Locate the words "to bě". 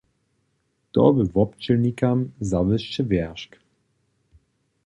0.93-1.23